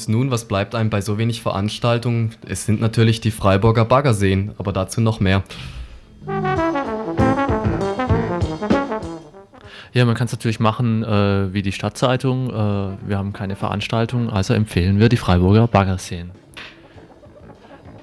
[0.00, 2.34] Und nun, was bleibt einem bei so wenig Veranstaltungen?
[2.48, 5.42] Es sind natürlich die Freiburger Baggerseen, aber dazu noch mehr.
[9.92, 12.48] Ja, man kann es natürlich machen äh, wie die Stadtzeitung.
[12.48, 16.30] Äh, wir haben keine Veranstaltung, also empfehlen wir die Freiburger Baggerseen.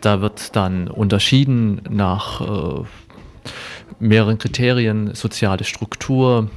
[0.02, 2.84] Da wird dann unterschieden nach äh,
[4.00, 6.50] mehreren Kriterien, soziale Struktur,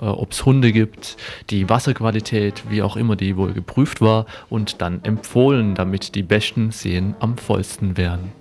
[0.00, 1.16] äh, ob es Hunde gibt,
[1.50, 6.70] die Wasserqualität, wie auch immer die wohl geprüft war und dann empfohlen, damit die besten
[6.70, 8.32] Seen am vollsten werden.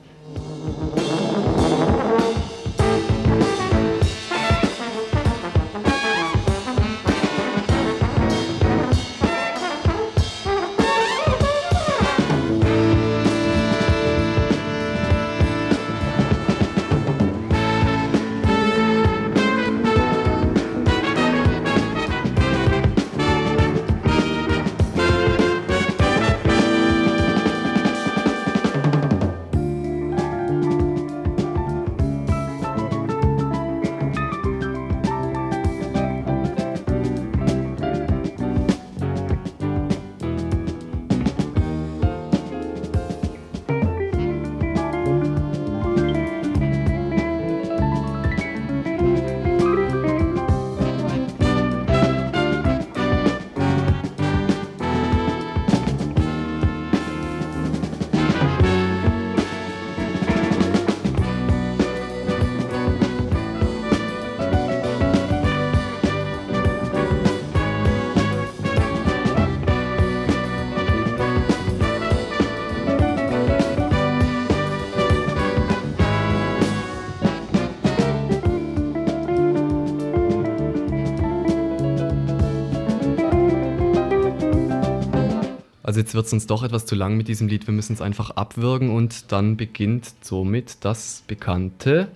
[85.97, 87.65] Also jetzt wird es uns doch etwas zu lang mit diesem Lied.
[87.65, 92.09] Wir müssen es einfach abwürgen und dann beginnt somit das bekannte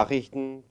[0.00, 0.62] Nachrichten.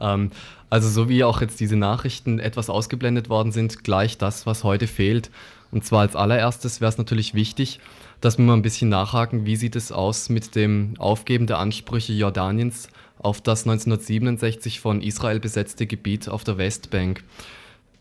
[0.00, 0.30] Ähm,
[0.70, 4.86] also so wie auch jetzt diese Nachrichten etwas ausgeblendet worden sind, gleich das, was heute
[4.86, 5.30] fehlt.
[5.70, 7.80] Und zwar als allererstes wäre es natürlich wichtig,
[8.20, 12.12] dass wir mal ein bisschen nachhaken, wie sieht es aus mit dem Aufgeben der Ansprüche
[12.12, 12.88] Jordaniens
[13.18, 17.24] auf das 1967 von Israel besetzte Gebiet auf der Westbank.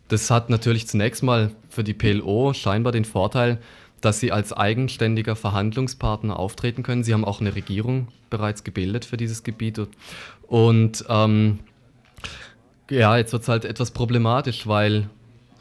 [0.08, 3.60] Das hat natürlich zunächst mal für die PLO scheinbar den Vorteil,
[4.06, 7.04] dass sie als eigenständiger Verhandlungspartner auftreten können.
[7.04, 9.80] Sie haben auch eine Regierung bereits gebildet für dieses Gebiet.
[10.48, 11.60] Und ähm,
[12.90, 15.10] ja, jetzt wird es halt etwas problematisch, weil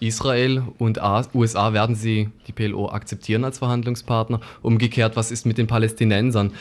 [0.00, 0.98] Israel und
[1.34, 4.40] USA werden sie, die PLO, akzeptieren als Verhandlungspartner.
[4.60, 6.52] Umgekehrt, was ist mit den Palästinensern?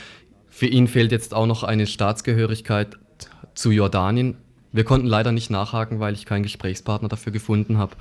[0.49, 2.99] Für ihn fehlt jetzt auch noch eine Staatsgehörigkeit
[3.55, 4.37] zu Jordanien.
[4.71, 7.95] Wir konnten leider nicht nachhaken, weil ich keinen Gesprächspartner dafür gefunden habe.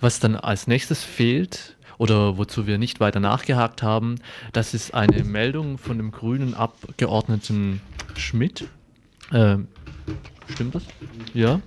[0.00, 4.16] Was dann als nächstes fehlt oder wozu wir nicht weiter nachgehakt haben,
[4.52, 7.80] das ist eine Meldung von dem grünen Abgeordneten
[8.16, 8.68] Schmidt.
[9.32, 9.58] Äh,
[10.48, 10.84] Stimmt das?
[11.34, 11.60] Ja.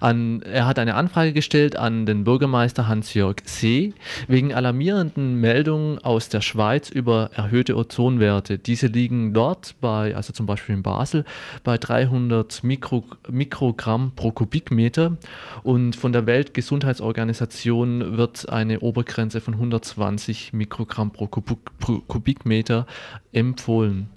[0.00, 3.94] An, er hat eine Anfrage gestellt an den Bürgermeister Hans-Jörg See
[4.28, 8.58] wegen alarmierenden Meldungen aus der Schweiz über erhöhte Ozonwerte.
[8.58, 11.24] Diese liegen dort bei, also zum Beispiel in Basel,
[11.64, 15.16] bei 300 Mikro, Mikrogramm pro Kubikmeter
[15.62, 22.86] und von der Weltgesundheitsorganisation wird eine Obergrenze von 120 Mikrogramm pro Kubikmeter
[23.32, 24.10] empfohlen.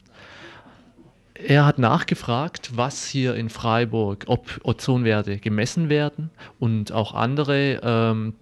[1.41, 8.33] Er hat nachgefragt, was hier in Freiburg, ob Ozonwerte gemessen werden und auch andere ähm,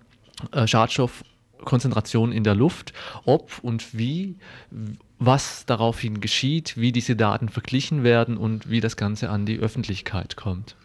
[0.51, 2.93] äh, Schadstoffkonzentrationen in der Luft,
[3.25, 4.35] ob und wie,
[5.19, 10.35] was daraufhin geschieht, wie diese Daten verglichen werden und wie das Ganze an die Öffentlichkeit
[10.35, 10.75] kommt.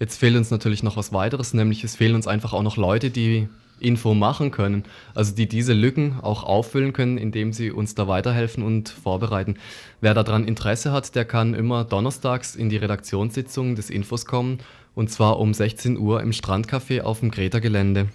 [0.00, 3.10] Jetzt fehlt uns natürlich noch was weiteres, nämlich es fehlen uns einfach auch noch Leute,
[3.10, 3.48] die
[3.80, 4.84] Info machen können.
[5.14, 9.56] Also die diese Lücken auch auffüllen können, indem sie uns da weiterhelfen und vorbereiten.
[10.00, 14.58] Wer daran Interesse hat, der kann immer donnerstags in die Redaktionssitzung des Infos kommen
[14.94, 18.08] und zwar um 16 Uhr im Strandcafé auf dem Greta-Gelände.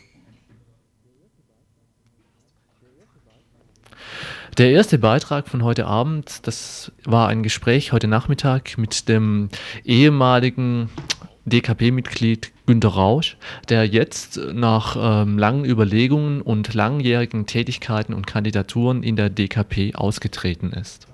[4.58, 9.48] Der erste Beitrag von heute Abend, das war ein Gespräch heute Nachmittag mit dem
[9.86, 10.90] ehemaligen
[11.50, 13.38] DKP-Mitglied Günter Rausch,
[13.68, 20.72] der jetzt nach ähm, langen Überlegungen und langjährigen Tätigkeiten und Kandidaturen in der DKP ausgetreten
[20.72, 21.08] ist.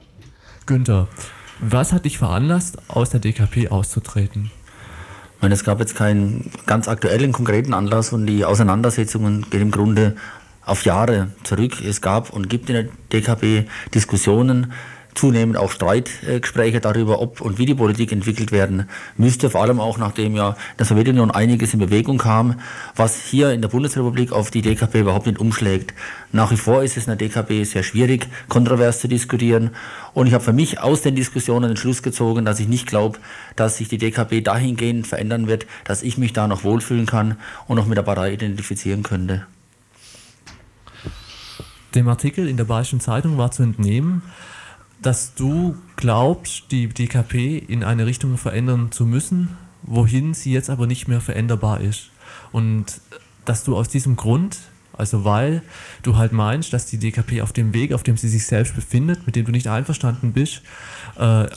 [0.66, 1.08] Günther,
[1.60, 4.52] was hat dich veranlasst, aus der DKP auszutreten?
[5.36, 9.72] Ich meine, es gab jetzt keinen ganz aktuellen, konkreten Anlass und die Auseinandersetzungen gehen im
[9.72, 10.16] Grunde
[10.66, 11.82] auf Jahre zurück.
[11.82, 14.74] Es gab und gibt in der DKP Diskussionen,
[15.16, 19.98] zunehmend auch Streitgespräche darüber, ob und wie die Politik entwickelt werden müsste, vor allem auch
[19.98, 22.60] nachdem ja in der Sowjetunion einiges in Bewegung kam,
[22.96, 25.94] was hier in der Bundesrepublik auf die DKP überhaupt nicht umschlägt.
[26.32, 29.72] Nach wie vor ist es in der DKP sehr schwierig, kontrovers zu diskutieren
[30.14, 33.20] und ich habe für mich aus den Diskussionen den Schluss gezogen, dass ich nicht glaube,
[33.56, 37.78] dass sich die DKP dahingehend verändern wird, dass ich mich da noch wohlfühlen kann und
[37.78, 39.46] noch mit der Partei identifizieren könnte.
[41.96, 44.22] Dem Artikel in der Bayerischen Zeitung war zu entnehmen,
[45.06, 50.88] dass du glaubst, die DKP in eine Richtung verändern zu müssen, wohin sie jetzt aber
[50.88, 52.10] nicht mehr veränderbar ist.
[52.52, 53.02] Und
[53.46, 54.58] dass du aus diesem Grund,
[54.94, 55.62] also weil
[56.02, 59.28] du halt meinst, dass die DKP auf dem Weg, auf dem sie sich selbst befindet,
[59.28, 60.64] mit dem du nicht einverstanden bist,
[61.20, 61.48] äh,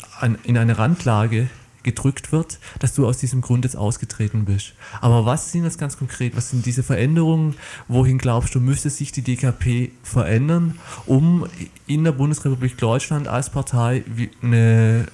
[0.45, 1.49] in eine Randlage
[1.89, 4.75] gedrückt wird, dass du aus diesem Grund jetzt ausgetreten bist.
[5.01, 6.37] Aber was sind das ganz konkret?
[6.37, 7.55] Was sind diese Veränderungen?
[7.89, 11.47] Wohin glaubst du, müsste sich die DKP verändern, um
[11.87, 14.05] in der Bundesrepublik Deutschland als Partei
[14.43, 15.07] eine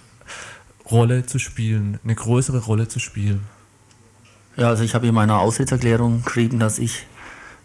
[0.91, 3.43] Rolle zu spielen, eine größere Rolle zu spielen?
[4.57, 7.07] Ja, also ich habe in meiner Austrittserklärung geschrieben, dass ich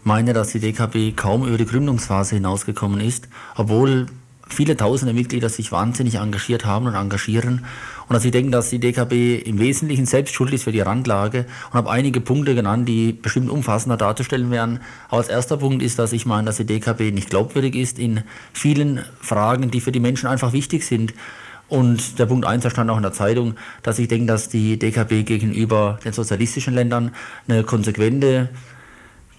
[0.04, 4.06] meine, dass die DKP kaum über die Gründungsphase hinausgekommen ist, obwohl
[4.48, 7.64] viele tausende Mitglieder sich wahnsinnig engagiert haben und engagieren.
[8.10, 11.46] Und dass ich denke, dass die DKB im Wesentlichen selbst schuld ist für die Randlage
[11.68, 14.80] und habe einige Punkte genannt, die bestimmt umfassender darzustellen werden.
[15.06, 18.24] Aber als erster Punkt ist, dass ich meine, dass die DKB nicht glaubwürdig ist in
[18.52, 21.14] vielen Fragen, die für die Menschen einfach wichtig sind.
[21.68, 23.54] Und der Punkt 1 stand auch in der Zeitung,
[23.84, 27.12] dass ich denke, dass die DKB gegenüber den sozialistischen Ländern
[27.46, 28.48] eine konsequente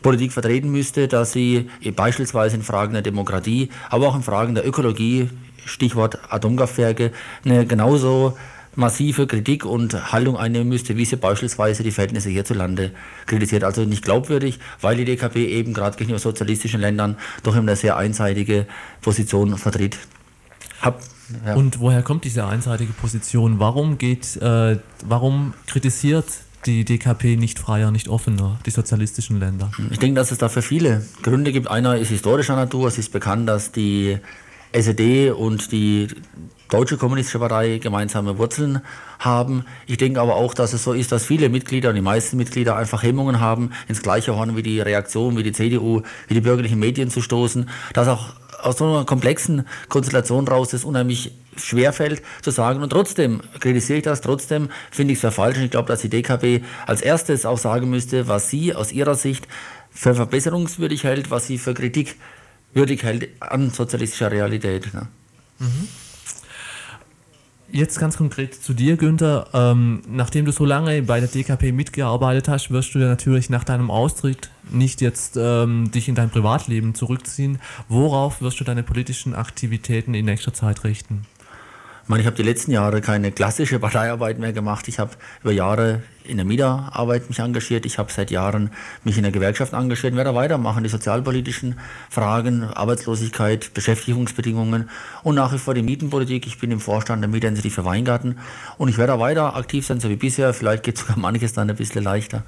[0.01, 4.65] Politik vertreten müsste, dass sie beispielsweise in Fragen der Demokratie, aber auch in Fragen der
[4.65, 5.27] Ökologie,
[5.65, 7.11] Stichwort Atomkraftwerke,
[7.43, 8.37] eine genauso
[8.75, 12.91] massive Kritik und Haltung einnehmen müsste, wie sie beispielsweise die Verhältnisse hierzulande
[13.25, 13.63] kritisiert.
[13.63, 17.97] Also nicht glaubwürdig, weil die DKP eben gerade gegenüber sozialistischen Ländern doch immer eine sehr
[17.97, 18.65] einseitige
[19.01, 19.97] Position vertritt.
[20.81, 21.01] Hab,
[21.45, 21.55] ja.
[21.55, 23.59] Und woher kommt diese einseitige Position?
[23.59, 26.25] Warum geht, äh, warum kritisiert
[26.65, 29.71] die DKP nicht freier, nicht offener, die sozialistischen Länder?
[29.89, 31.69] Ich denke, dass es dafür viele Gründe gibt.
[31.69, 32.87] Einer ist historischer Natur.
[32.87, 34.17] Es ist bekannt, dass die
[34.73, 36.07] SED und die
[36.71, 38.79] Deutsche Kommunistische Partei gemeinsame Wurzeln
[39.19, 39.65] haben.
[39.87, 43.03] Ich denke aber auch, dass es so ist, dass viele Mitglieder, die meisten Mitglieder einfach
[43.03, 47.09] Hemmungen haben, ins gleiche Horn wie die Reaktion, wie die CDU, wie die bürgerlichen Medien
[47.09, 52.81] zu stoßen, dass auch aus so einer komplexen Konstellation raus es unheimlich schwerfällt zu sagen.
[52.81, 55.57] Und trotzdem kritisiere ich das, trotzdem finde ich es für falsch.
[55.57, 59.15] Und ich glaube, dass die DKB als erstes auch sagen müsste, was sie aus ihrer
[59.15, 59.45] Sicht
[59.91, 62.17] für verbesserungswürdig hält, was sie für kritikwürdig
[62.73, 64.93] hält an sozialistischer Realität.
[64.93, 65.07] Ne?
[65.59, 65.87] Mhm.
[67.73, 69.47] Jetzt ganz konkret zu dir, Günther.
[69.53, 73.63] Ähm, nachdem du so lange bei der DKP mitgearbeitet hast, wirst du ja natürlich nach
[73.63, 77.59] deinem Austritt nicht jetzt ähm, dich in dein Privatleben zurückziehen.
[77.87, 81.25] Worauf wirst du deine politischen Aktivitäten in nächster Zeit richten?
[82.03, 84.87] Ich meine, ich habe die letzten Jahre keine klassische Parteiarbeit mehr gemacht.
[84.87, 85.11] Ich habe
[85.43, 87.85] über Jahre in der Mieterarbeit mich engagiert.
[87.85, 88.71] Ich habe seit Jahren
[89.03, 90.83] mich in der Gewerkschaft engagiert und werde weitermachen.
[90.83, 91.79] Die sozialpolitischen
[92.09, 94.89] Fragen, Arbeitslosigkeit, Beschäftigungsbedingungen
[95.23, 96.47] und nach wie vor die Mietenpolitik.
[96.47, 98.39] Ich bin im Vorstand der Mieterinitiative Weingarten
[98.77, 100.53] und ich werde weiter aktiv sein, so wie bisher.
[100.53, 102.43] Vielleicht geht sogar manches dann ein bisschen leichter.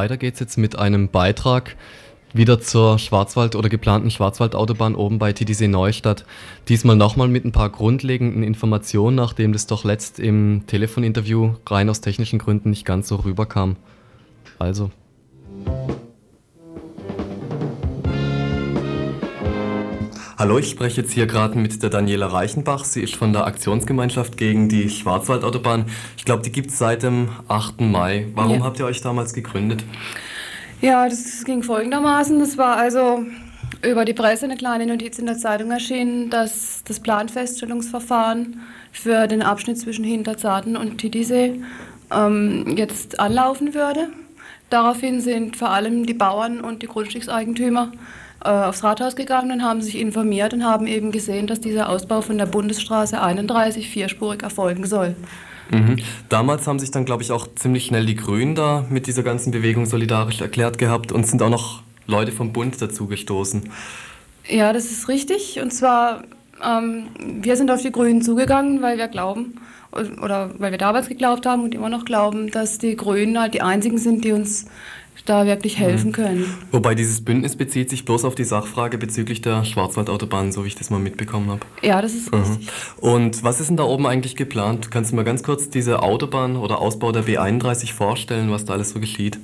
[0.00, 1.76] Weiter geht's jetzt mit einem Beitrag
[2.32, 6.24] wieder zur Schwarzwald- oder geplanten Schwarzwaldautobahn oben bei Titisee Neustadt.
[6.70, 12.00] Diesmal nochmal mit ein paar grundlegenden Informationen, nachdem das doch letzt im Telefoninterview rein aus
[12.00, 13.76] technischen Gründen nicht ganz so rüberkam.
[14.58, 14.90] Also.
[20.40, 22.86] Hallo, ich spreche jetzt hier gerade mit der Daniela Reichenbach.
[22.86, 25.84] Sie ist von der Aktionsgemeinschaft gegen die Schwarzwaldautobahn.
[26.16, 27.82] Ich glaube, die gibt es seit dem 8.
[27.82, 28.26] Mai.
[28.34, 28.64] Warum Ja.
[28.64, 29.84] habt ihr euch damals gegründet?
[30.80, 32.40] Ja, das ging folgendermaßen.
[32.40, 33.22] Es war also
[33.86, 39.42] über die Presse eine kleine Notiz in der Zeitung erschienen, dass das Planfeststellungsverfahren für den
[39.42, 41.60] Abschnitt zwischen Hinterzarten und Titisee
[42.10, 44.08] ähm, jetzt anlaufen würde.
[44.70, 47.92] Daraufhin sind vor allem die Bauern und die Grundstückseigentümer
[48.40, 52.38] aufs Rathaus gegangen und haben sich informiert und haben eben gesehen, dass dieser Ausbau von
[52.38, 55.14] der Bundesstraße 31 vierspurig erfolgen soll.
[55.70, 55.98] Mhm.
[56.28, 59.50] Damals haben sich dann, glaube ich, auch ziemlich schnell die Grünen da mit dieser ganzen
[59.50, 63.70] Bewegung solidarisch erklärt gehabt und sind auch noch Leute vom Bund dazu gestoßen.
[64.48, 65.60] Ja, das ist richtig.
[65.60, 66.24] Und zwar,
[66.64, 69.60] ähm, wir sind auf die Grünen zugegangen, weil wir glauben,
[69.92, 73.62] oder weil wir damals geglaubt haben und immer noch glauben, dass die Grünen halt die
[73.62, 74.66] einzigen sind, die uns
[75.24, 76.52] da wirklich helfen können.
[76.72, 80.74] Wobei dieses Bündnis bezieht sich bloß auf die Sachfrage bezüglich der Schwarzwaldautobahn, so wie ich
[80.74, 81.60] das mal mitbekommen habe.
[81.82, 82.68] Ja, das ist richtig.
[83.00, 84.90] Und was ist denn da oben eigentlich geplant?
[84.90, 88.90] Kannst du mal ganz kurz diese Autobahn oder Ausbau der B31 vorstellen, was da alles
[88.90, 89.38] so geschieht?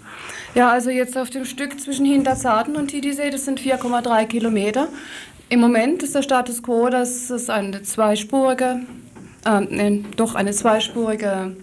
[0.55, 4.89] Ja, also jetzt auf dem Stück zwischen Hinterzarten und Titisee, das sind 4,3 Kilometer.
[5.49, 8.81] Im Moment ist der Status quo, dass es eine zweispurige,
[9.45, 11.55] äh, nee, doch eine zweispurige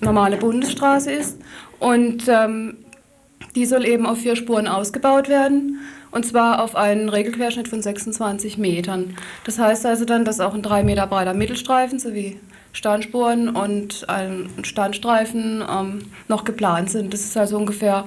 [0.00, 1.38] normale Bundesstraße ist.
[1.78, 2.76] Und ähm,
[3.54, 5.80] die soll eben auf vier Spuren ausgebaut werden.
[6.10, 9.16] Und zwar auf einen Regelquerschnitt von 26 Metern.
[9.44, 12.38] Das heißt also dann, dass auch ein drei Meter breiter Mittelstreifen sowie
[12.72, 17.12] Standspuren und ein Standstreifen ähm, noch geplant sind.
[17.12, 18.04] Das ist also ungefähr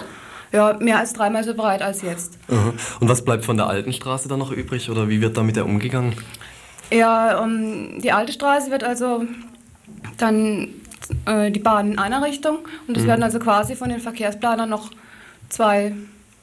[0.51, 2.37] ja, mehr als dreimal so breit als jetzt.
[2.49, 2.73] Aha.
[2.99, 5.55] Und was bleibt von der alten Straße dann noch übrig oder wie wird da mit
[5.55, 6.13] der umgegangen?
[6.91, 9.25] Ja, ähm, die alte Straße wird also
[10.17, 10.69] dann
[11.25, 14.91] äh, die Bahn in einer Richtung und es werden also quasi von den Verkehrsplanern noch
[15.49, 15.93] zwei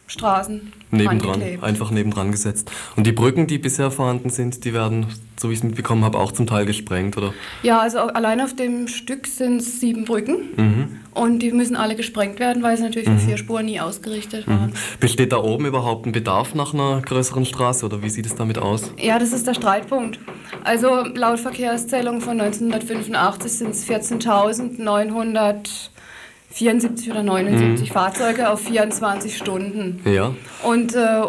[0.07, 2.71] Straßen Nebendran, einfach nebendran gesetzt.
[2.95, 5.07] Und die Brücken, die bisher vorhanden sind, die werden,
[5.41, 7.33] so wie ich es mitbekommen habe, auch zum Teil gesprengt, oder?
[7.63, 11.01] Ja, also allein auf dem Stück sind es sieben Brücken Mhm.
[11.15, 14.75] und die müssen alle gesprengt werden, weil sie natürlich für vier Spuren nie ausgerichtet waren.
[15.01, 18.59] Besteht da oben überhaupt ein Bedarf nach einer größeren Straße oder wie sieht es damit
[18.59, 18.93] aus?
[18.99, 20.21] Ja, das ist der Streitpunkt.
[20.65, 23.85] Also laut Verkehrszählung von 1985 sind es
[26.57, 30.01] 14.974 oder 79 Fahrzeuge auf 24 Stunden.
[30.05, 30.35] Ja.
[30.63, 31.23] Und äh,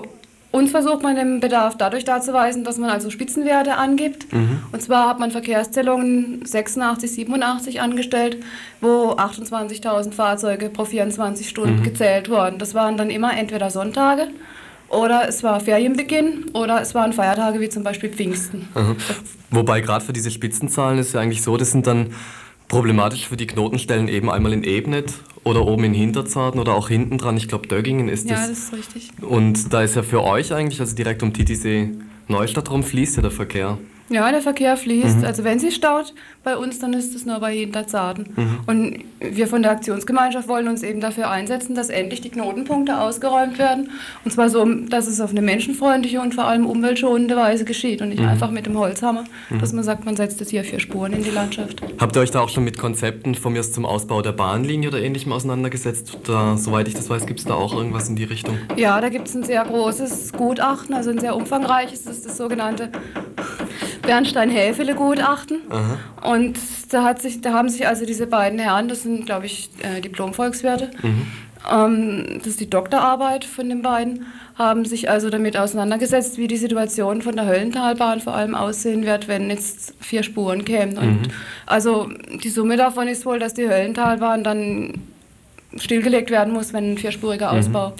[0.55, 4.27] uns versucht man den Bedarf dadurch darzuweisen, dass man also Spitzenwerte angibt.
[4.71, 8.37] Und zwar hat man Verkehrszählungen 86, 87 angestellt,
[8.79, 12.57] wo 28.000 Fahrzeuge pro 24 Stunden gezählt wurden.
[12.57, 14.29] Das waren dann immer entweder Sonntage
[14.87, 18.69] oder es war Ferienbeginn oder es waren Feiertage wie zum Beispiel Pfingsten.
[18.75, 18.95] Aha.
[19.51, 22.11] Wobei gerade für diese Spitzenzahlen ist ja eigentlich so, das sind dann
[22.67, 27.17] problematisch für die Knotenstellen eben einmal in Ebnet oder oben in Hinterzarten oder auch hinten
[27.17, 27.37] dran.
[27.37, 28.49] Ich glaube, Döggingen ist Ja, das.
[28.49, 29.09] das ist richtig.
[29.21, 31.91] Und da ist ja für euch eigentlich, also direkt um Titisee
[32.27, 33.77] Neustadt rum, fließt ja der Verkehr.
[34.09, 35.25] Ja, der Verkehr fließt.
[35.25, 38.61] Also wenn sie staut bei uns, dann ist es nur bei Hinterzarten.
[38.67, 43.57] Und wir von der Aktionsgemeinschaft wollen uns eben dafür einsetzen, dass endlich die Knotenpunkte ausgeräumt
[43.57, 43.89] werden.
[44.23, 48.09] Und zwar so, dass es auf eine menschenfreundliche und vor allem umweltschonende Weise geschieht und
[48.09, 49.23] nicht einfach mit dem Holzhammer,
[49.59, 51.81] dass man sagt, man setzt jetzt hier vier Spuren in die Landschaft.
[51.99, 55.01] Habt ihr euch da auch schon mit Konzepten von mir zum Ausbau der Bahnlinie oder
[55.01, 56.19] ähnlichem auseinandergesetzt?
[56.25, 58.57] Da, soweit ich das weiß, gibt es da auch irgendwas in die Richtung?
[58.75, 62.37] Ja, da gibt es ein sehr großes Gutachten, also ein sehr umfangreiches, das ist das
[62.37, 62.91] sogenannte
[64.05, 65.61] Bernstein-Häfele-Gutachten.
[66.23, 66.57] Und
[66.89, 70.01] da, hat sich, da haben sich also diese beiden Herren, das sind, glaube ich, äh,
[70.01, 70.91] Diplom-Volkswirte,
[71.71, 74.25] ähm, das ist die Doktorarbeit von den beiden,
[74.57, 79.27] haben sich also damit auseinandergesetzt, wie die Situation von der Höllentalbahn vor allem aussehen wird,
[79.27, 80.97] wenn jetzt vier Spuren kämen.
[80.97, 81.29] Und
[81.65, 82.09] also
[82.43, 84.93] die Summe davon ist wohl, dass die Höllentalbahn dann
[85.77, 87.93] stillgelegt werden muss, wenn ein vierspuriger Ausbau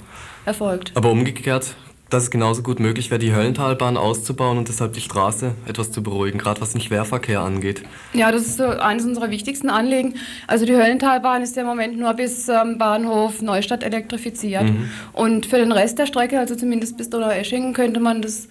[0.45, 0.91] erfolgt.
[0.95, 1.75] Aber umgekehrt,
[2.09, 6.03] dass es genauso gut möglich wäre, die Höllentalbahn auszubauen und deshalb die Straße etwas zu
[6.03, 7.81] beruhigen, gerade was den Schwerverkehr angeht.
[8.13, 10.13] Ja, das ist so eines unserer wichtigsten Anliegen.
[10.47, 14.65] Also die Höllentalbahn ist ja im Moment nur bis ähm, Bahnhof Neustadt elektrifiziert.
[15.13, 18.47] Und für den Rest der Strecke, also zumindest bis Donaueschingen, könnte man das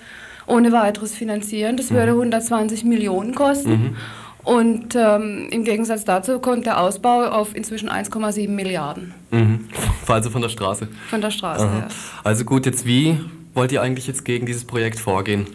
[0.46, 1.76] ohne weiteres finanzieren.
[1.76, 3.96] Das würde 120 Millionen kosten.
[4.42, 9.68] Und ähm, im Gegensatz dazu kommt der Ausbau auf inzwischen 1,7 Milliarden Mhm.
[10.06, 10.86] Also von der Straße.
[11.08, 11.72] von der Straße Aha.
[11.72, 11.88] her.
[12.24, 13.18] Also gut, jetzt wie
[13.54, 15.46] wollt ihr eigentlich jetzt gegen dieses Projekt vorgehen?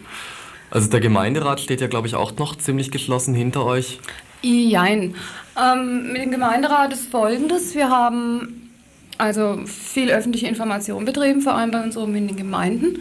[0.70, 3.98] Also der Gemeinderat steht ja, glaube ich, auch noch ziemlich geschlossen hinter euch.
[4.42, 5.14] Jein.
[5.60, 7.74] Ähm, mit dem Gemeinderat ist folgendes.
[7.74, 8.70] Wir haben
[9.18, 13.00] also viel öffentliche Information betrieben, vor allem bei uns oben in den Gemeinden.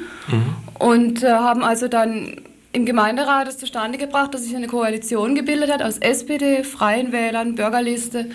[0.77, 2.41] Und äh, haben also dann
[2.73, 7.55] im Gemeinderat es zustande gebracht, dass sich eine Koalition gebildet hat aus SPD, Freien Wählern,
[7.55, 8.29] Bürgerliste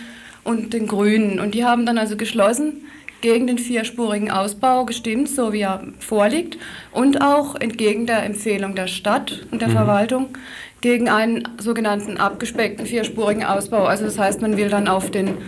[0.45, 1.41] und den Grünen.
[1.41, 2.87] Und die haben dann also geschlossen
[3.25, 6.59] gegen den vierspurigen Ausbau gestimmt, so wie er vorliegt,
[6.93, 10.37] und auch entgegen der Empfehlung der Stadt und der Verwaltung
[10.83, 13.87] gegen einen sogenannten abgespeckten vierspurigen Ausbau.
[13.87, 15.39] Also das heißt, man will dann auf den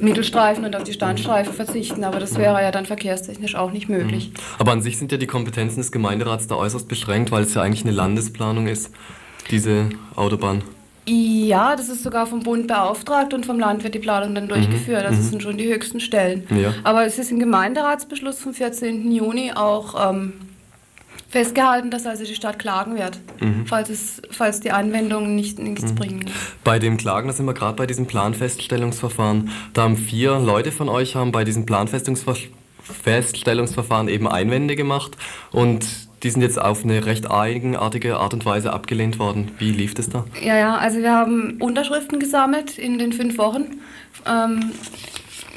[0.00, 4.30] Mittelstreifen und auf die Standstreifen verzichten, aber das wäre ja dann verkehrstechnisch auch nicht möglich.
[4.60, 7.62] Aber an sich sind ja die Kompetenzen des Gemeinderats da äußerst beschränkt, weil es ja
[7.62, 8.92] eigentlich eine Landesplanung ist,
[9.50, 10.62] diese Autobahn.
[11.06, 15.04] Ja, das ist sogar vom Bund beauftragt und vom Land wird die Planung dann durchgeführt.
[15.04, 16.46] Das sind schon die höchsten Stellen.
[16.50, 16.72] Ja.
[16.82, 19.12] Aber es ist im Gemeinderatsbeschluss vom 14.
[19.12, 20.32] Juni auch ähm,
[21.34, 23.18] festgehalten, dass also die Stadt klagen wird,
[23.66, 26.30] falls, es, falls die Anwendungen nicht, nichts bringen.
[26.62, 29.50] Bei dem Klagen, da sind wir gerade bei diesem Planfeststellungsverfahren.
[29.72, 35.16] Da haben vier Leute von euch haben bei diesem Planfeststellungsverfahren eben Einwände gemacht
[35.50, 35.84] und
[36.24, 39.50] die sind jetzt auf eine recht eigenartige Art und Weise abgelehnt worden.
[39.58, 40.24] Wie lief das da?
[40.42, 43.78] Ja, ja, also wir haben Unterschriften gesammelt in den fünf Wochen,
[44.26, 44.72] ähm,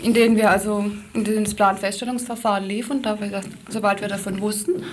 [0.03, 4.41] in denen wir also in das Planfeststellungsverfahren lief und da wir das, sobald wir davon
[4.41, 4.83] wussten.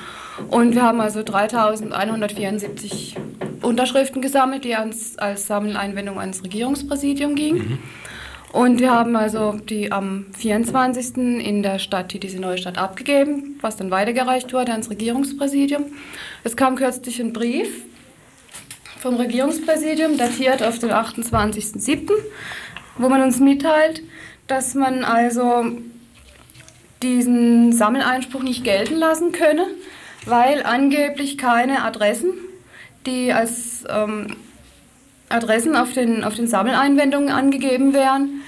[0.48, 3.16] Und wir haben also 3174
[3.60, 7.80] Unterschriften gesammelt, die ans, als Sammeleinwendung ans Regierungspräsidium gingen.
[8.54, 11.16] Und wir haben also die am 24.
[11.44, 15.86] in der Stadt, die diese Neustadt abgegeben, was dann weitergereicht wurde ans Regierungspräsidium.
[16.44, 17.68] Es kam kürzlich ein Brief
[19.00, 22.12] vom Regierungspräsidium, datiert auf den 28.07.,
[22.96, 24.02] wo man uns mitteilt,
[24.46, 25.72] dass man also
[27.02, 29.66] diesen Sammeleinspruch nicht gelten lassen könne,
[30.26, 32.30] weil angeblich keine Adressen,
[33.04, 34.36] die als ähm,
[35.34, 38.42] Adressen auf den, auf den Sammeleinwendungen angegeben wären,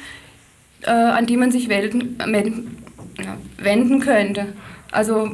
[0.83, 4.47] äh, an die man sich ja, wenden könnte.
[4.93, 5.31] Also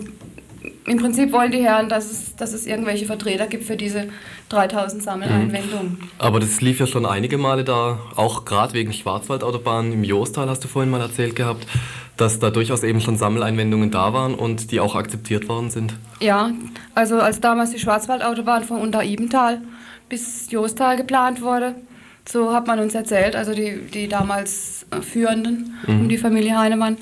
[0.86, 4.08] im Prinzip wollen die Herren, dass es, dass es irgendwelche Vertreter gibt für diese
[4.48, 5.98] 3000 Sammeleinwendungen.
[6.18, 10.64] Aber das lief ja schon einige Male da, auch gerade wegen Schwarzwaldautobahn im Joostal hast
[10.64, 11.66] du vorhin mal erzählt gehabt,
[12.16, 15.94] dass da durchaus eben schon Sammeleinwendungen da waren und die auch akzeptiert worden sind.
[16.20, 16.50] Ja,
[16.94, 19.62] also als damals die Schwarzwaldautobahn von Unteribental
[20.12, 21.74] bis Joostal geplant wurde,
[22.28, 26.98] so hat man uns erzählt, also die, die damals äh, Führenden um die Familie Heinemann,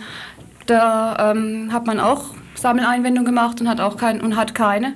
[0.67, 4.95] da ähm, hat man auch Sammeleinwendungen gemacht und hat auch kein, und hat keine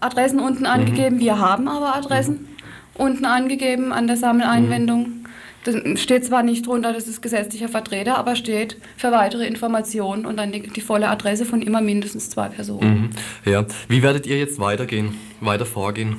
[0.00, 1.20] Adressen unten angegeben.
[1.20, 2.48] Wir haben aber Adressen
[2.94, 5.26] unten angegeben an der Sammeleinwendung.
[5.64, 10.38] Das steht zwar nicht drunter, das ist gesetzlicher Vertreter, aber steht für weitere Informationen und
[10.38, 13.10] dann die, die volle Adresse von immer mindestens zwei Personen.
[13.44, 13.52] Mhm.
[13.52, 16.16] Ja, wie werdet ihr jetzt weitergehen, weiter vorgehen?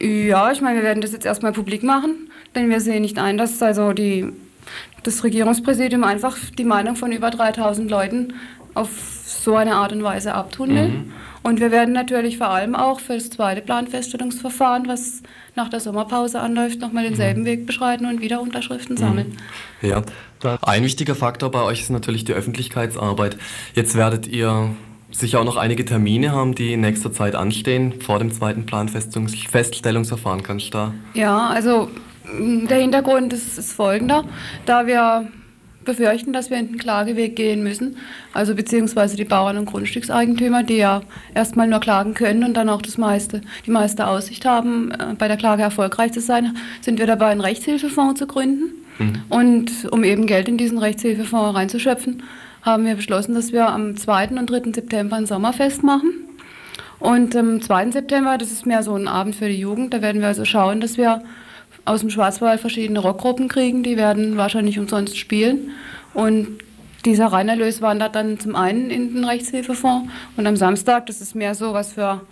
[0.00, 3.36] Ja, ich meine, wir werden das jetzt erstmal publik machen, denn wir sehen nicht ein,
[3.36, 4.32] dass also die,
[5.02, 8.34] das Regierungspräsidium einfach die Meinung von über 3000 Leuten
[8.74, 11.04] auf so eine Art und Weise abtun will.
[11.42, 15.22] Und wir werden natürlich vor allem auch für das zweite Planfeststellungsverfahren, was
[15.54, 19.36] nach der Sommerpause anläuft, nochmal denselben Weg beschreiten und wieder Unterschriften sammeln.
[19.82, 20.02] Ja,
[20.62, 23.36] ein wichtiger Faktor bei euch ist natürlich die Öffentlichkeitsarbeit.
[23.74, 24.70] Jetzt werdet ihr
[25.14, 30.42] sicher auch noch einige Termine haben, die in nächster Zeit anstehen, vor dem zweiten Planfeststellungsverfahren.
[30.42, 30.94] Kannst du da?
[31.14, 31.88] Ja, also
[32.38, 34.24] der Hintergrund ist, ist folgender.
[34.66, 35.28] Da wir
[35.84, 37.96] befürchten, dass wir in den Klageweg gehen müssen,
[38.32, 41.02] also beziehungsweise die Bauern und Grundstückseigentümer, die ja
[41.34, 45.28] erstmal nur klagen können und dann auch das meiste, die meiste Aussicht haben, äh, bei
[45.28, 48.84] der Klage erfolgreich zu sein, sind wir dabei, einen Rechtshilfefonds zu gründen.
[49.28, 52.22] Und um eben Geld in diesen Rechtshilfefonds reinzuschöpfen,
[52.64, 54.28] haben wir beschlossen, dass wir am 2.
[54.28, 54.72] und 3.
[54.72, 56.10] September ein Sommerfest machen.
[56.98, 57.90] Und am 2.
[57.90, 60.80] September, das ist mehr so ein Abend für die Jugend, da werden wir also schauen,
[60.80, 61.22] dass wir
[61.84, 65.72] aus dem Schwarzwald verschiedene Rockgruppen kriegen, die werden wahrscheinlich umsonst spielen.
[66.14, 66.58] Und
[67.04, 71.54] dieser Reinerlös wandert dann zum einen in den Rechtshilfefonds und am Samstag, das ist mehr
[71.54, 72.22] so was für,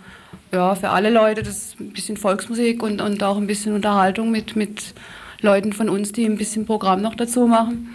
[0.51, 4.31] ja, für alle Leute, das ist ein bisschen Volksmusik und, und auch ein bisschen Unterhaltung
[4.31, 4.95] mit, mit
[5.41, 7.93] Leuten von uns, die ein bisschen Programm noch dazu machen.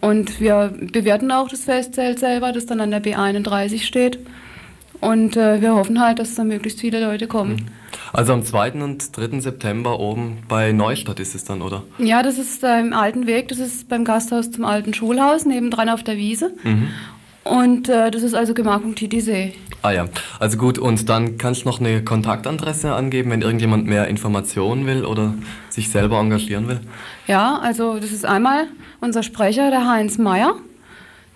[0.00, 4.18] Und wir bewerten auch das Festzelt selber, das dann an der B31 steht.
[5.00, 7.70] Und äh, wir hoffen halt, dass da möglichst viele Leute kommen.
[8.12, 8.72] Also am 2.
[8.72, 9.40] und 3.
[9.40, 11.84] September oben bei Neustadt ist es dann, oder?
[11.98, 15.88] Ja, das ist äh, im alten Weg, das ist beim Gasthaus zum alten Schulhaus, nebendran
[15.88, 16.52] auf der Wiese.
[17.48, 19.54] Und äh, das ist also Gemarkung Titisee.
[19.82, 20.06] Ah ja,
[20.38, 25.04] also gut, und dann kannst du noch eine Kontaktadresse angeben, wenn irgendjemand mehr Informationen will
[25.04, 25.34] oder
[25.70, 26.80] sich selber engagieren will.
[27.26, 28.66] Ja, also das ist einmal
[29.00, 30.56] unser Sprecher, der Heinz Meyer.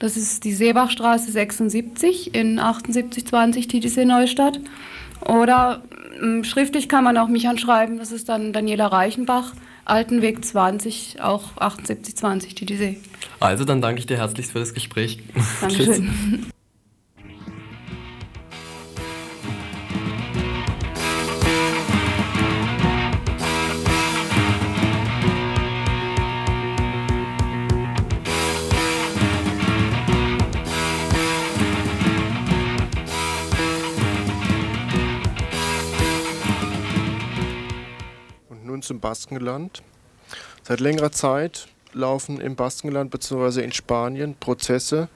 [0.01, 4.59] Das ist die Seebachstraße 76 in 7820 Titisee Neustadt.
[5.25, 5.83] Oder
[6.21, 9.53] ähm, schriftlich kann man auch mich anschreiben, das ist dann Daniela Reichenbach
[9.85, 13.01] Altenweg 20, auch 7820 die See.
[13.43, 15.19] Also dann danke ich dir herzlichst für das Gespräch.
[15.61, 16.47] Dankeschön.
[38.49, 39.83] Und nun zum Baskenland.
[40.63, 43.63] Seit längerer Zeit laufen im Baskenland bzw.
[43.63, 45.09] in Spanien Prozesse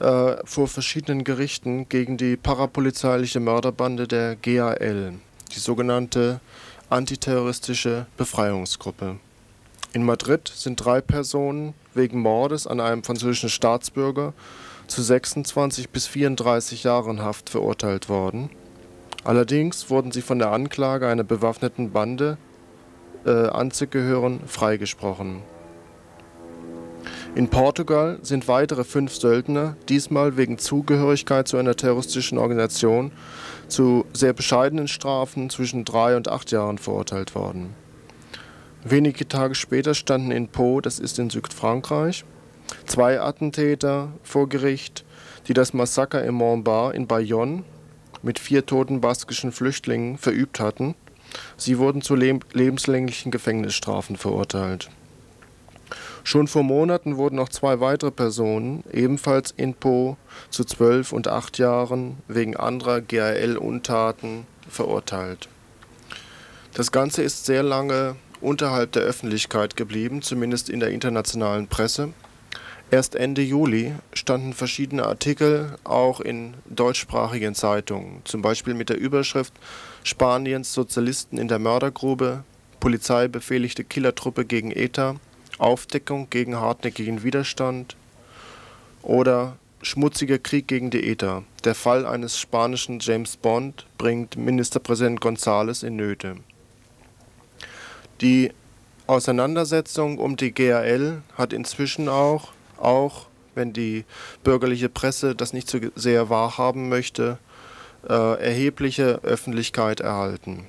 [0.00, 5.14] äh, vor verschiedenen Gerichten gegen die parapolizeiliche Mörderbande der GAL,
[5.54, 6.40] die sogenannte
[6.88, 9.18] antiterroristische Befreiungsgruppe.
[9.92, 14.32] In Madrid sind drei Personen wegen Mordes an einem französischen Staatsbürger
[14.86, 18.50] zu 26 bis 34 Jahren Haft verurteilt worden.
[19.24, 22.38] Allerdings wurden sie von der Anklage einer bewaffneten Bande
[23.24, 25.42] äh, anzugehören freigesprochen.
[27.34, 33.10] In Portugal sind weitere fünf Söldner, diesmal wegen Zugehörigkeit zu einer terroristischen Organisation,
[33.68, 37.74] zu sehr bescheidenen Strafen zwischen drei und acht Jahren verurteilt worden.
[38.84, 42.26] Wenige Tage später standen in Po, das ist in Südfrankreich,
[42.84, 45.06] zwei Attentäter vor Gericht,
[45.48, 47.62] die das Massaker im Montbar in Bayonne
[48.20, 50.94] mit vier toten baskischen Flüchtlingen verübt hatten.
[51.56, 54.90] Sie wurden zu leb lebenslänglichen Gefängnisstrafen verurteilt.
[56.24, 60.16] Schon vor Monaten wurden noch zwei weitere Personen, ebenfalls in Po,
[60.50, 65.48] zu zwölf und acht Jahren wegen anderer GAL-Untaten verurteilt.
[66.74, 72.12] Das Ganze ist sehr lange unterhalb der Öffentlichkeit geblieben, zumindest in der internationalen Presse.
[72.90, 79.54] Erst Ende Juli standen verschiedene Artikel auch in deutschsprachigen Zeitungen, zum Beispiel mit der Überschrift
[80.04, 82.44] Spaniens Sozialisten in der Mördergrube,
[82.80, 85.16] Polizei befehligte Killertruppe gegen ETA,
[85.58, 87.96] Aufdeckung gegen hartnäckigen Widerstand
[89.02, 91.42] oder Schmutziger Krieg gegen die ETA.
[91.64, 96.36] Der Fall eines spanischen James Bond bringt Ministerpräsident González in Nöte.
[98.20, 98.52] Die
[99.08, 104.04] Auseinandersetzung um die GAL hat inzwischen auch, auch wenn die
[104.44, 107.38] bürgerliche Presse das nicht so sehr wahrhaben möchte,
[108.08, 110.66] äh, erhebliche Öffentlichkeit erhalten.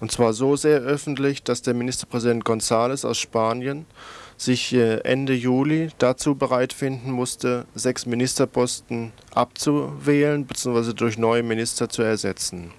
[0.00, 3.86] Und zwar so sehr öffentlich, dass der Ministerpräsident González aus Spanien
[4.36, 10.92] sich äh, Ende Juli dazu bereit finden musste, sechs Ministerposten abzuwählen bzw.
[10.92, 12.72] durch neue Minister zu ersetzen.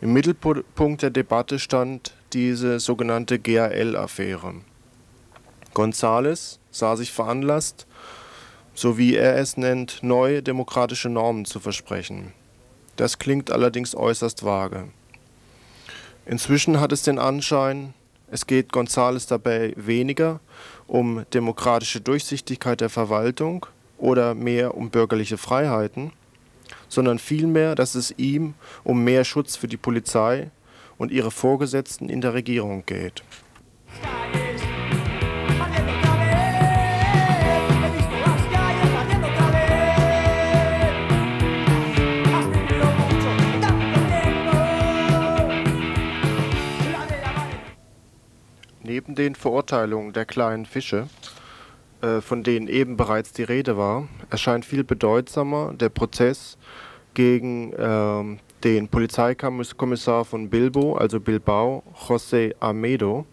[0.00, 4.54] Im Mittelpunkt der Debatte stand diese sogenannte GAL-Affäre.
[5.74, 7.86] González sah sich veranlasst,
[8.74, 12.32] so wie er es nennt, neue demokratische Normen zu versprechen.
[12.96, 14.88] Das klingt allerdings äußerst vage.
[16.26, 17.92] Inzwischen hat es den Anschein,
[18.30, 20.40] es geht González dabei weniger
[20.86, 23.66] um demokratische Durchsichtigkeit der Verwaltung
[23.98, 26.12] oder mehr um bürgerliche Freiheiten,
[26.88, 30.50] sondern vielmehr, dass es ihm um mehr Schutz für die Polizei
[30.96, 33.22] und ihre Vorgesetzten in der Regierung geht.
[48.94, 51.08] Neben den Verurteilungen der kleinen Fische,
[52.00, 56.56] äh, von denen eben bereits die Rede war, erscheint viel bedeutsamer der Prozess
[57.12, 63.26] gegen äh, den Polizeikommissar von Bilbo, also Bilbao, José Amedo,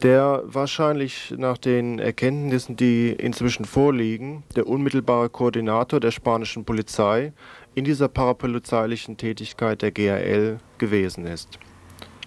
[0.00, 7.34] der wahrscheinlich nach den Erkenntnissen, die inzwischen vorliegen, der unmittelbare Koordinator der spanischen Polizei
[7.74, 11.58] in dieser parapolizeilichen Tätigkeit der GAL gewesen ist.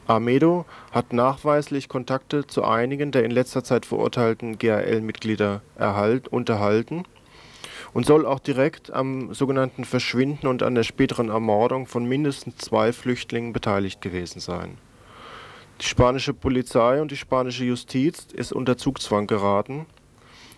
[0.08, 5.62] Amedo hat nachweislich Kontakte zu einigen der in letzter Zeit verurteilten GAL-Mitglieder
[6.30, 7.04] unterhalten
[7.94, 12.92] und soll auch direkt am sogenannten Verschwinden und an der späteren Ermordung von mindestens zwei
[12.92, 14.78] Flüchtlingen beteiligt gewesen sein.
[15.82, 19.86] Die spanische Polizei und die spanische Justiz ist unter Zugzwang geraten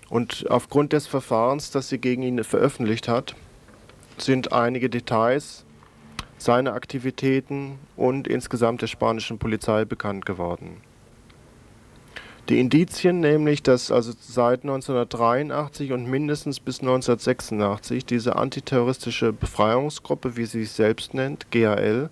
[0.10, 3.36] und aufgrund des Verfahrens, das sie gegen ihn veröffentlicht hat,
[4.18, 5.64] sind einige Details
[6.38, 10.78] seine Aktivitäten und insgesamt der spanischen Polizei bekannt geworden.
[12.50, 20.46] Die Indizien, nämlich dass also seit 1983 und mindestens bis 1986 diese antiterroristische Befreiungsgruppe, wie
[20.46, 22.10] sie sich selbst nennt, GAL,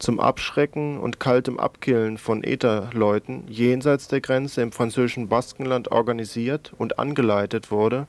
[0.00, 6.98] zum Abschrecken und kaltem Abkillen von ETA-Leuten jenseits der Grenze im französischen Baskenland organisiert und
[6.98, 8.06] angeleitet wurde,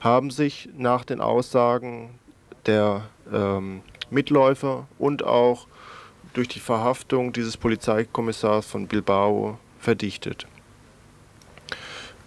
[0.00, 2.10] haben sich nach den Aussagen
[2.66, 5.66] der ähm, Mitläufer und auch
[6.34, 10.46] durch die Verhaftung dieses Polizeikommissars von Bilbao verdichtet.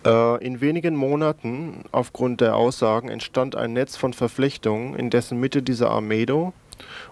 [0.06, 5.62] Äh, in wenigen Monaten, aufgrund der Aussagen, entstand ein Netz von Verflechtungen, in dessen Mitte
[5.62, 6.54] dieser Armedo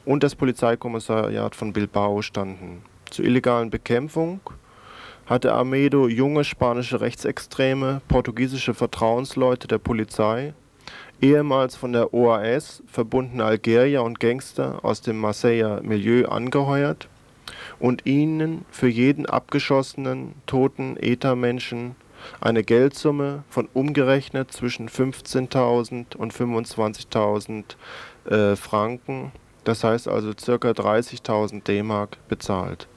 [0.05, 2.81] und das Polizeikommissariat von Bilbao standen.
[3.09, 4.39] Zur illegalen Bekämpfung
[5.25, 10.53] hatte Armedo junge spanische Rechtsextreme, portugiesische Vertrauensleute der Polizei,
[11.21, 17.07] ehemals von der OAS verbundene Algerier und Gangster aus dem Marseiller Milieu angeheuert
[17.79, 21.95] und ihnen für jeden abgeschossenen toten ETA-Menschen
[22.41, 27.75] eine Geldsumme von umgerechnet zwischen 15.000 und 25.000
[28.29, 29.31] äh, Franken,
[29.63, 30.69] das heißt also ca.
[30.69, 32.87] 30.000 D-Mark, bezahlt.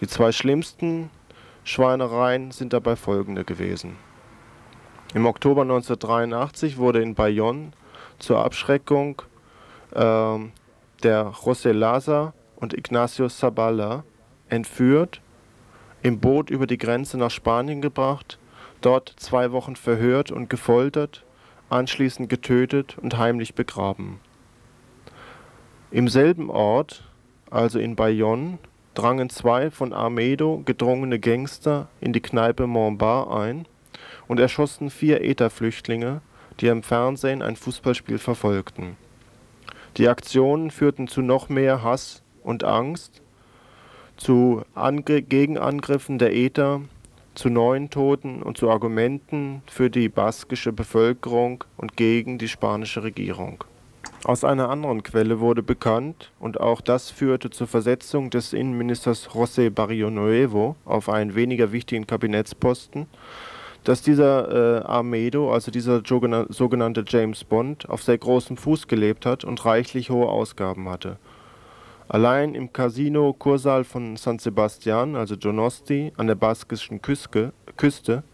[0.00, 1.10] Die zwei schlimmsten
[1.64, 3.96] Schweinereien sind dabei folgende gewesen.
[5.12, 7.72] Im Oktober 1983 wurde in Bayonne
[8.20, 9.22] zur Abschreckung
[9.90, 10.38] äh,
[11.02, 14.04] der José Laza und Ignacio Zabala
[14.48, 15.20] entführt
[16.02, 18.38] im Boot über die Grenze nach Spanien gebracht,
[18.82, 21.24] dort zwei Wochen verhört und gefoltert,
[21.70, 24.20] anschließend getötet und heimlich begraben.
[25.90, 27.02] Im selben Ort,
[27.50, 28.58] also in Bayonne,
[28.94, 33.66] drangen zwei von Armedo gedrungene Gangster in die Kneipe Montbar ein
[34.30, 36.20] und erschossen vier ETA-Flüchtlinge,
[36.60, 38.96] die im Fernsehen ein Fußballspiel verfolgten.
[39.96, 43.22] Die Aktionen führten zu noch mehr Hass und Angst
[44.16, 46.80] zu Angr Gegenangriffen der ETA,
[47.34, 53.64] zu neuen Toten und zu Argumenten für die baskische Bevölkerung und gegen die spanische Regierung.
[54.22, 59.70] Aus einer anderen Quelle wurde bekannt, und auch das führte zur Versetzung des Innenministers José
[59.70, 63.08] Barrionuevo auf einen weniger wichtigen Kabinettsposten,
[63.84, 69.44] dass dieser äh, Armedo, also dieser sogenannte James Bond, auf sehr großem Fuß gelebt hat
[69.44, 71.18] und reichlich hohe Ausgaben hatte
[72.10, 78.24] Allein im Casino Kursaal von San Sebastian, also Donosti, an der baskischen Küste, Küste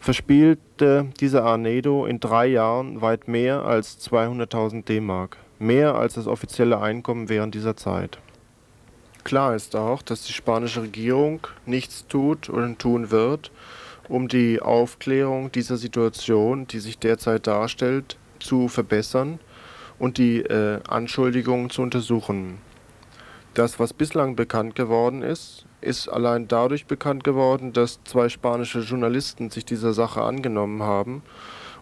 [0.00, 6.80] verspielte dieser Arnedo in drei Jahren weit mehr als 200.000 D-Mark, mehr als das offizielle
[6.80, 8.18] Einkommen während dieser Zeit.
[9.22, 13.52] Klar ist auch, dass die spanische Regierung nichts tut oder tun wird,
[14.08, 19.38] um die Aufklärung dieser Situation, die sich derzeit darstellt, zu verbessern
[19.98, 22.58] und die äh, Anschuldigungen zu untersuchen.
[23.54, 29.50] Das, was bislang bekannt geworden ist, ist allein dadurch bekannt geworden, dass zwei spanische Journalisten
[29.50, 31.22] sich dieser Sache angenommen haben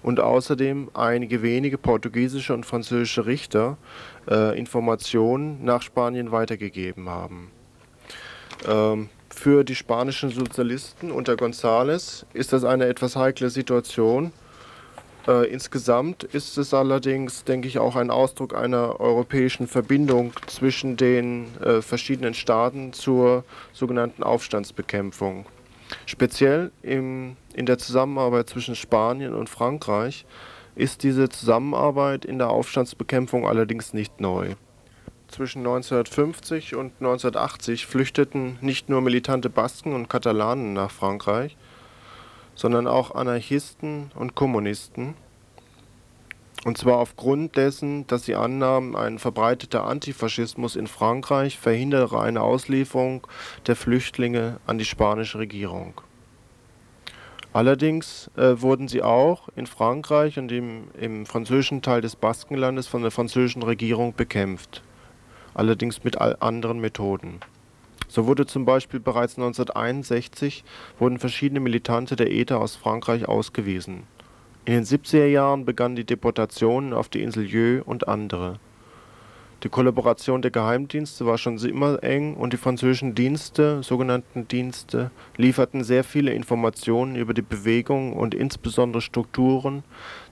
[0.02, 3.78] und außerdem einige wenige portugiesische und französische Richter
[4.30, 7.50] äh, Informationen nach Spanien weitergegeben haben.
[8.68, 14.32] Ähm, für die spanischen Sozialisten unter González ist das eine etwas heikle Situation,
[15.26, 21.46] äh, insgesamt ist es allerdings, denke ich, auch ein Ausdruck einer europäischen Verbindung zwischen den
[21.60, 25.46] äh, verschiedenen Staaten zur sogenannten Aufstandsbekämpfung.
[26.06, 30.26] Speziell im, in der Zusammenarbeit zwischen Spanien und Frankreich
[30.76, 34.54] ist diese Zusammenarbeit in der Aufstandsbekämpfung allerdings nicht neu.
[35.34, 41.56] Zwischen 1950 und 1980 flüchteten nicht nur militante Basken und Katalanen nach Frankreich,
[42.54, 45.14] sondern auch Anarchisten und Kommunisten.
[46.64, 53.26] Und zwar aufgrund dessen, dass sie annahmen, ein verbreiteter Antifaschismus in Frankreich verhindere eine Auslieferung
[53.66, 56.00] der Flüchtlinge an die spanische Regierung.
[57.52, 63.02] Allerdings äh, wurden sie auch in Frankreich und im, im französischen Teil des Baskenlandes von
[63.02, 64.84] der französischen Regierung bekämpft,
[65.54, 67.40] allerdings mit anderen Methoden.
[68.08, 70.62] So wurde zum Beispiel bereits 1961
[70.98, 74.04] wurden verschiedene Militante der ETA aus Frankreich ausgewiesen.
[74.66, 78.60] In den 70er Jahren begannen die Deportationen auf die Insel Jeux und andere.
[79.64, 85.82] Die Kollaboration der Geheimdienste war schon immer eng und die französischen Dienste, sogenannten Dienste, lieferten
[85.82, 89.82] sehr viele Informationen über die Bewegung und insbesondere Strukturen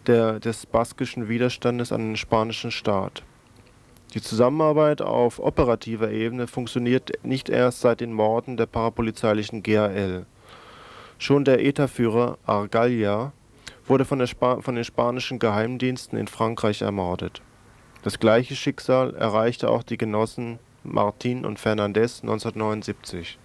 [0.07, 3.23] der, des baskischen Widerstandes an den spanischen Staat
[4.15, 10.27] die Zusammenarbeit auf operativer Ebene funktioniert nicht erst seit den Morden der parapolizeilichen GAL.
[11.19, 13.33] Schon der ETA-Führer Argallia
[13.87, 17.41] wurde von, von den spanischen Geheimdiensten in Frankreich ermordet.
[18.03, 23.39] Das gleiche Schicksal erreichte auch die Genossen Martin und Fernandez 1979.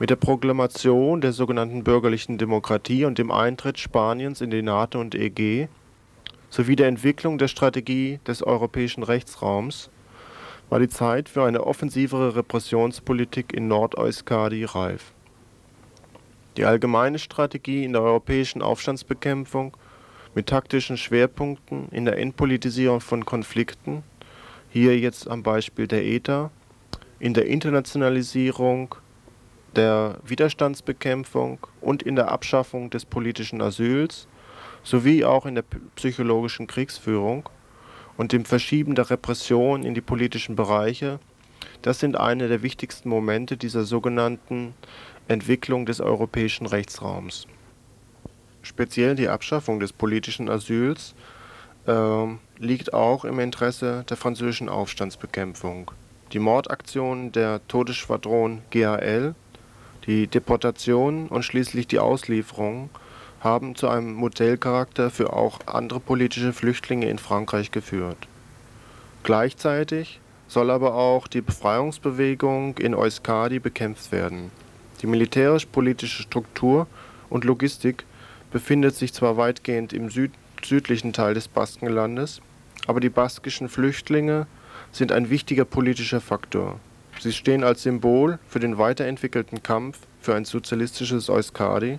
[0.00, 5.14] Mit der Proklamation der sogenannten bürgerlichen Demokratie und dem Eintritt Spaniens in die NATO und
[5.14, 5.68] EG
[6.54, 9.90] sowie der Entwicklung der Strategie des europäischen Rechtsraums
[10.70, 15.12] war die Zeit für eine offensivere Repressionspolitik in Nordeuskadi reif.
[16.56, 19.76] Die allgemeine Strategie in der europäischen Aufstandsbekämpfung
[20.36, 24.04] mit taktischen Schwerpunkten in der Entpolitisierung von Konflikten,
[24.70, 26.52] hier jetzt am Beispiel der ETA,
[27.18, 28.94] in der Internationalisierung,
[29.74, 34.28] der Widerstandsbekämpfung und in der Abschaffung des politischen Asyls
[34.84, 35.64] sowie auch in der
[35.96, 37.48] psychologischen Kriegsführung
[38.16, 41.18] und dem Verschieben der Repression in die politischen Bereiche,
[41.82, 44.74] das sind eine der wichtigsten Momente dieser sogenannten
[45.26, 47.46] Entwicklung des europäischen Rechtsraums.
[48.62, 51.14] Speziell die Abschaffung des politischen Asyls
[51.86, 52.26] äh,
[52.58, 55.90] liegt auch im Interesse der französischen Aufstandsbekämpfung.
[56.32, 59.34] Die Mordaktionen der Todesschwadron GAL,
[60.06, 62.90] die Deportation und schließlich die Auslieferung
[63.44, 68.16] haben zu einem Modellcharakter für auch andere politische Flüchtlinge in Frankreich geführt.
[69.22, 74.50] Gleichzeitig soll aber auch die Befreiungsbewegung in Euskadi bekämpft werden.
[75.02, 76.86] Die militärisch-politische Struktur
[77.28, 78.04] und Logistik
[78.50, 82.40] befindet sich zwar weitgehend im Süd südlichen Teil des Baskenlandes,
[82.86, 84.46] aber die baskischen Flüchtlinge
[84.92, 86.80] sind ein wichtiger politischer Faktor.
[87.20, 91.98] Sie stehen als Symbol für den weiterentwickelten Kampf für ein sozialistisches Euskadi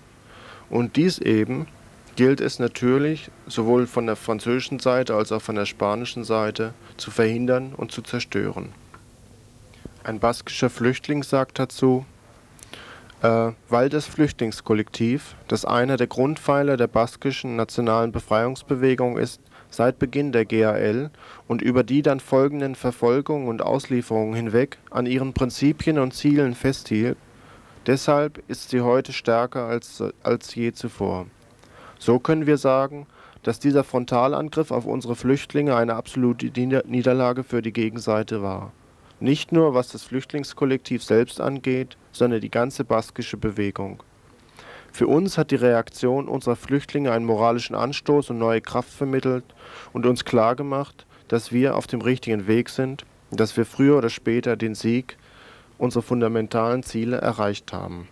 [0.69, 1.67] und dies eben
[2.15, 7.11] gilt es natürlich sowohl von der französischen Seite als auch von der spanischen Seite zu
[7.11, 8.69] verhindern und zu zerstören.
[10.03, 12.05] Ein baskischer Flüchtling sagt dazu,
[13.21, 20.31] äh, weil das Flüchtlingskollektiv, das einer der Grundpfeiler der baskischen nationalen Befreiungsbewegung ist, seit Beginn
[20.31, 21.09] der GAL
[21.47, 27.17] und über die dann folgenden Verfolgungen und Auslieferungen hinweg an ihren Prinzipien und Zielen festhielt,
[27.87, 31.27] Deshalb ist sie heute stärker als, als je zuvor.
[31.99, 33.05] So können wir sagen,
[33.43, 36.47] dass dieser Frontalangriff auf unsere Flüchtlinge eine absolute
[36.85, 38.71] Niederlage für die Gegenseite war.
[39.19, 44.01] Nicht nur was das Flüchtlingskollektiv selbst angeht, sondern die ganze baskische Bewegung.
[44.91, 49.45] Für uns hat die Reaktion unserer Flüchtlinge einen moralischen Anstoß und neue Kraft vermittelt
[49.93, 54.55] und uns klargemacht, dass wir auf dem richtigen Weg sind, dass wir früher oder später
[54.55, 55.17] den Sieg
[55.77, 58.07] unsere fundamentalen Ziele erreicht haben.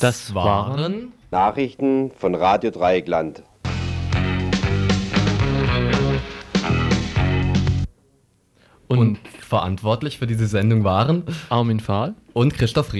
[0.00, 3.42] Das, das waren Nachrichten von Radio Dreieckland.
[8.88, 12.92] Und verantwortlich für diese Sendung waren Armin Fahl und Christoph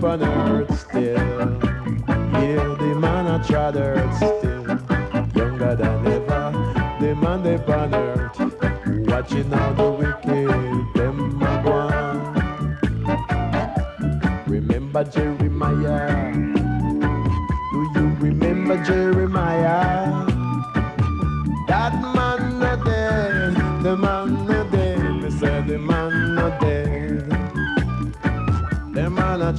[0.00, 1.02] upon earth still.
[1.04, 4.66] Yeah, the man I tried earth still.
[5.36, 8.38] Younger than ever, the man upon earth.
[9.08, 9.99] Watching all the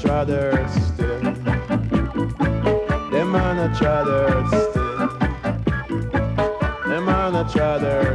[0.04, 1.22] man a trodder still.
[3.12, 4.98] The man a trodder still.
[6.90, 8.11] The man a trodder still.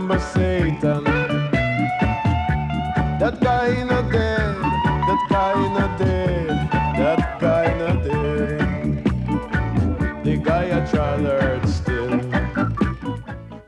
[0.00, 1.04] Remember Satan.
[3.18, 4.56] That guy not dead.
[5.06, 6.48] That guy not dead.
[6.96, 9.04] That guy not dead.
[10.24, 12.18] The guy a trailer still.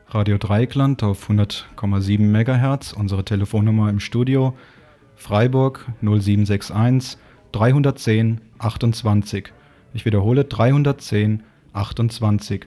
[0.09, 4.55] Radio Dreieckland auf 100,7 MHz, unsere Telefonnummer im Studio
[5.15, 7.19] Freiburg 0761
[7.51, 9.53] 310 28.
[9.93, 12.65] Ich wiederhole 310 28.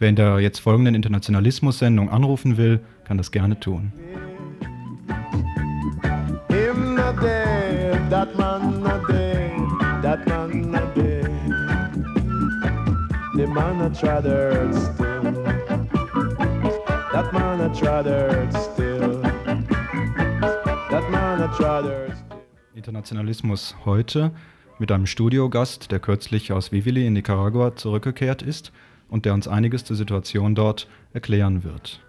[0.00, 3.92] Wer in der jetzt folgenden Internationalismus-Sendung anrufen will, kann das gerne tun.
[22.74, 24.30] Internationalismus heute
[24.78, 28.70] mit einem Studiogast, der kürzlich aus Vivili in Nicaragua zurückgekehrt ist
[29.08, 32.00] und der uns einiges zur Situation dort erklären wird.